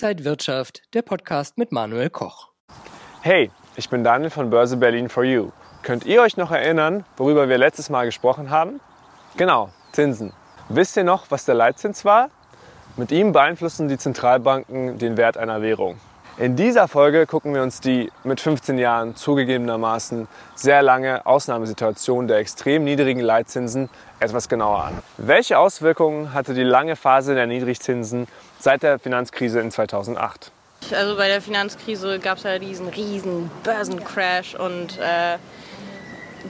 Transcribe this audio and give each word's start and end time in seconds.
Inside 0.00 0.24
Wirtschaft, 0.24 0.82
der 0.94 1.02
Podcast 1.02 1.58
mit 1.58 1.72
Manuel 1.72 2.08
Koch. 2.08 2.50
Hey, 3.20 3.50
ich 3.74 3.90
bin 3.90 4.04
Daniel 4.04 4.30
von 4.30 4.48
Börse 4.48 4.76
Berlin 4.76 5.08
for 5.08 5.24
You. 5.24 5.50
Könnt 5.82 6.06
ihr 6.06 6.22
euch 6.22 6.36
noch 6.36 6.52
erinnern, 6.52 7.04
worüber 7.16 7.48
wir 7.48 7.58
letztes 7.58 7.90
Mal 7.90 8.06
gesprochen 8.06 8.48
haben? 8.48 8.80
Genau, 9.36 9.70
Zinsen. 9.90 10.32
Wisst 10.68 10.96
ihr 10.96 11.02
noch, 11.02 11.32
was 11.32 11.46
der 11.46 11.56
Leitzins 11.56 12.04
war? 12.04 12.30
Mit 12.96 13.10
ihm 13.10 13.32
beeinflussen 13.32 13.88
die 13.88 13.98
Zentralbanken 13.98 14.98
den 14.98 15.16
Wert 15.16 15.36
einer 15.36 15.62
Währung. 15.62 15.98
In 16.40 16.54
dieser 16.54 16.86
Folge 16.86 17.26
gucken 17.26 17.52
wir 17.52 17.64
uns 17.64 17.80
die 17.80 18.12
mit 18.22 18.40
15 18.40 18.78
Jahren 18.78 19.16
zugegebenermaßen 19.16 20.28
sehr 20.54 20.82
lange 20.82 21.26
Ausnahmesituation 21.26 22.28
der 22.28 22.36
extrem 22.36 22.84
niedrigen 22.84 23.18
Leitzinsen 23.18 23.88
etwas 24.20 24.48
genauer 24.48 24.84
an. 24.84 24.98
Welche 25.16 25.58
Auswirkungen 25.58 26.32
hatte 26.32 26.54
die 26.54 26.62
lange 26.62 26.94
Phase 26.94 27.34
der 27.34 27.48
Niedrigzinsen 27.48 28.28
seit 28.60 28.84
der 28.84 29.00
Finanzkrise 29.00 29.58
in 29.58 29.72
2008? 29.72 30.52
Also 30.92 31.16
bei 31.16 31.26
der 31.26 31.42
Finanzkrise 31.42 32.20
gab 32.20 32.38
es 32.38 32.44
ja 32.44 32.60
diesen 32.60 32.86
riesen 32.86 33.50
Börsencrash 33.64 34.54
und 34.54 34.96
äh, 34.98 35.38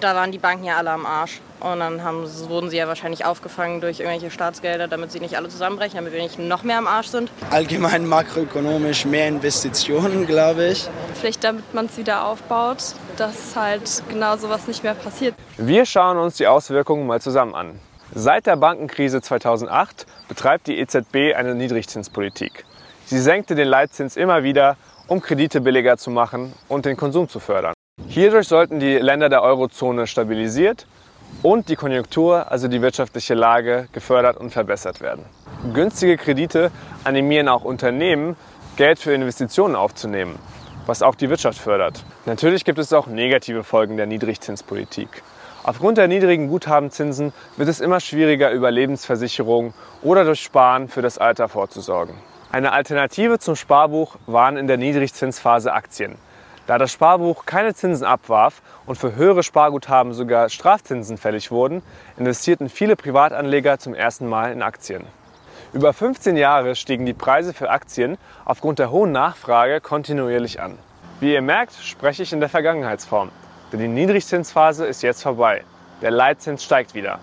da 0.00 0.14
waren 0.14 0.32
die 0.32 0.38
Banken 0.38 0.64
ja 0.64 0.76
alle 0.76 0.90
am 0.90 1.06
Arsch. 1.06 1.40
Und 1.60 1.80
dann 1.80 2.04
haben, 2.04 2.26
wurden 2.48 2.68
sie 2.68 2.76
ja 2.76 2.86
wahrscheinlich 2.86 3.24
aufgefangen 3.24 3.80
durch 3.80 4.00
irgendwelche 4.00 4.30
Staatsgelder, 4.30 4.88
damit 4.88 5.10
sie 5.10 5.20
nicht 5.20 5.36
alle 5.36 5.48
zusammenbrechen, 5.48 5.96
damit 5.96 6.12
wir 6.12 6.22
nicht 6.22 6.38
noch 6.38 6.62
mehr 6.64 6.78
am 6.78 6.86
Arsch 6.86 7.08
sind. 7.08 7.30
Allgemein 7.50 8.06
makroökonomisch 8.06 9.06
mehr 9.06 9.28
Investitionen, 9.28 10.26
glaube 10.26 10.66
ich. 10.68 10.86
Vielleicht 11.14 11.44
damit 11.44 11.72
man 11.72 11.86
es 11.86 11.96
wieder 11.96 12.26
aufbaut, 12.26 12.78
dass 13.16 13.56
halt 13.56 14.02
genau 14.08 14.36
sowas 14.36 14.66
nicht 14.66 14.84
mehr 14.84 14.94
passiert. 14.94 15.34
Wir 15.56 15.86
schauen 15.86 16.18
uns 16.18 16.36
die 16.36 16.46
Auswirkungen 16.46 17.06
mal 17.06 17.20
zusammen 17.20 17.54
an. 17.54 17.80
Seit 18.14 18.46
der 18.46 18.56
Bankenkrise 18.56 19.20
2008 19.20 20.06
betreibt 20.28 20.66
die 20.66 20.78
EZB 20.78 21.34
eine 21.34 21.54
Niedrigzinspolitik. 21.54 22.64
Sie 23.06 23.18
senkte 23.18 23.54
den 23.54 23.68
Leitzins 23.68 24.16
immer 24.16 24.42
wieder, 24.42 24.76
um 25.06 25.20
Kredite 25.20 25.60
billiger 25.60 25.96
zu 25.96 26.10
machen 26.10 26.52
und 26.68 26.84
den 26.84 26.96
Konsum 26.96 27.28
zu 27.28 27.40
fördern. 27.40 27.75
Hierdurch 28.16 28.48
sollten 28.48 28.80
die 28.80 28.96
Länder 28.96 29.28
der 29.28 29.42
Eurozone 29.42 30.06
stabilisiert 30.06 30.86
und 31.42 31.68
die 31.68 31.76
Konjunktur, 31.76 32.50
also 32.50 32.66
die 32.66 32.80
wirtschaftliche 32.80 33.34
Lage, 33.34 33.88
gefördert 33.92 34.38
und 34.38 34.48
verbessert 34.48 35.02
werden. 35.02 35.26
Günstige 35.74 36.16
Kredite 36.16 36.70
animieren 37.04 37.46
auch 37.46 37.62
Unternehmen, 37.62 38.36
Geld 38.76 39.00
für 39.00 39.12
Investitionen 39.12 39.76
aufzunehmen, 39.76 40.38
was 40.86 41.02
auch 41.02 41.14
die 41.14 41.28
Wirtschaft 41.28 41.58
fördert. 41.58 42.06
Natürlich 42.24 42.64
gibt 42.64 42.78
es 42.78 42.90
auch 42.94 43.06
negative 43.06 43.64
Folgen 43.64 43.98
der 43.98 44.06
Niedrigzinspolitik. 44.06 45.22
Aufgrund 45.62 45.98
der 45.98 46.08
niedrigen 46.08 46.48
Guthabenzinsen 46.48 47.34
wird 47.58 47.68
es 47.68 47.80
immer 47.80 48.00
schwieriger, 48.00 48.50
über 48.50 48.70
Lebensversicherungen 48.70 49.74
oder 50.00 50.24
durch 50.24 50.40
Sparen 50.40 50.88
für 50.88 51.02
das 51.02 51.18
Alter 51.18 51.50
vorzusorgen. 51.50 52.14
Eine 52.50 52.72
Alternative 52.72 53.38
zum 53.38 53.56
Sparbuch 53.56 54.16
waren 54.26 54.56
in 54.56 54.68
der 54.68 54.78
Niedrigzinsphase 54.78 55.74
Aktien. 55.74 56.16
Da 56.66 56.78
das 56.78 56.90
Sparbuch 56.90 57.46
keine 57.46 57.74
Zinsen 57.74 58.04
abwarf 58.04 58.60
und 58.86 58.96
für 58.96 59.14
höhere 59.14 59.44
Sparguthaben 59.44 60.12
sogar 60.12 60.48
Strafzinsen 60.48 61.16
fällig 61.16 61.50
wurden, 61.52 61.82
investierten 62.16 62.68
viele 62.68 62.96
Privatanleger 62.96 63.78
zum 63.78 63.94
ersten 63.94 64.26
Mal 64.26 64.52
in 64.52 64.62
Aktien. 64.62 65.04
Über 65.72 65.92
15 65.92 66.36
Jahre 66.36 66.74
stiegen 66.74 67.06
die 67.06 67.12
Preise 67.12 67.52
für 67.52 67.70
Aktien 67.70 68.18
aufgrund 68.44 68.78
der 68.78 68.90
hohen 68.90 69.12
Nachfrage 69.12 69.80
kontinuierlich 69.80 70.60
an. 70.60 70.78
Wie 71.20 71.32
ihr 71.32 71.42
merkt, 71.42 71.74
spreche 71.74 72.24
ich 72.24 72.32
in 72.32 72.40
der 72.40 72.48
Vergangenheitsform, 72.48 73.30
denn 73.72 73.80
die 73.80 73.88
Niedrigzinsphase 73.88 74.86
ist 74.86 75.02
jetzt 75.02 75.22
vorbei. 75.22 75.62
Der 76.02 76.10
Leitzins 76.10 76.64
steigt 76.64 76.94
wieder. 76.94 77.20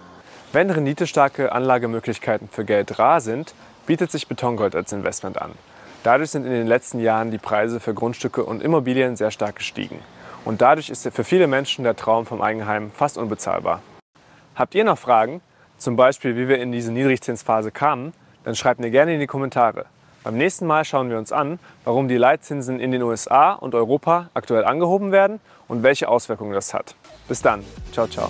Wenn 0.52 0.70
renditestarke 0.70 1.52
Anlagemöglichkeiten 1.52 2.48
für 2.48 2.64
Geld 2.64 2.98
rar 2.98 3.22
sind, 3.22 3.54
bietet 3.86 4.12
sich 4.12 4.28
Betongold 4.28 4.76
als 4.76 4.94
Investment 4.94 5.42
an. 5.42 5.52
Dadurch 6.04 6.32
sind 6.32 6.46
in 6.46 6.52
den 6.52 6.68
letzten 6.68 7.00
Jahren 7.00 7.32
die 7.32 7.38
Preise 7.38 7.80
für 7.80 7.94
Grundstücke 7.94 8.44
und 8.44 8.62
Immobilien 8.62 9.16
sehr 9.16 9.32
stark 9.32 9.56
gestiegen. 9.56 10.00
Und 10.44 10.62
dadurch 10.62 10.90
ist 10.90 11.10
für 11.10 11.24
viele 11.24 11.48
Menschen 11.48 11.86
der 11.86 11.96
Traum 11.96 12.26
vom 12.26 12.42
Eigenheim 12.42 12.92
fast 12.92 13.18
unbezahlbar. 13.18 13.82
Habt 14.56 14.76
ihr 14.76 14.84
noch 14.84 14.98
Fragen, 14.98 15.42
zum 15.78 15.96
Beispiel 15.96 16.36
wie 16.36 16.50
wir 16.50 16.60
in 16.60 16.74
diese 16.74 16.92
Niedrigzinsphase 16.92 17.72
kamen, 17.72 18.14
dann 18.44 18.56
schreibt 18.56 18.82
mir 18.82 18.92
gerne 18.92 19.14
in 19.14 19.22
die 19.22 19.28
Kommentare. 19.28 19.86
Beim 20.24 20.38
nächsten 20.38 20.68
Mal 20.68 20.84
schauen 20.84 21.10
wir 21.10 21.18
uns 21.18 21.32
an, 21.32 21.60
warum 21.86 22.10
die 22.10 22.18
Leitzinsen 22.18 22.80
in 22.80 22.92
den 22.92 23.02
USA 23.02 23.54
und 23.54 23.74
Europa 23.74 24.30
aktuell 24.34 24.66
angehoben 24.66 25.12
werden 25.12 25.40
und 25.70 25.84
welche 25.84 26.10
Auswirkungen 26.10 26.54
das 26.54 26.74
hat. 26.74 26.96
Bis 27.30 27.42
dann. 27.42 27.64
Ciao, 27.94 28.08
ciao. 28.08 28.30